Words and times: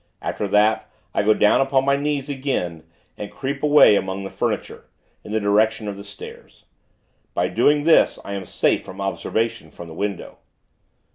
After 0.19 0.47
that, 0.47 0.89
I 1.13 1.21
go 1.21 1.35
down 1.35 1.61
upon 1.61 1.85
my 1.85 1.95
knees, 1.95 2.27
again, 2.27 2.81
and 3.19 3.29
creep 3.31 3.61
away 3.61 3.95
among 3.95 4.23
the 4.23 4.31
furniture, 4.31 4.85
in 5.23 5.31
the 5.31 5.39
direction 5.39 5.87
of 5.87 5.95
the 5.95 6.03
stairs. 6.03 6.65
By 7.35 7.49
doing 7.49 7.83
this, 7.83 8.17
I 8.25 8.33
am 8.33 8.45
safe 8.47 8.83
from 8.83 8.99
observation 8.99 9.69
from 9.69 9.87
the 9.87 9.93
window. 9.93 10.39